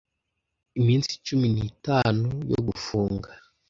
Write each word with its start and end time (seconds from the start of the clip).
iminsi 0.79 1.11
cumi 1.25 1.47
n'itanu 1.55 2.27
yo 2.51 2.59
gufunga 2.67 3.29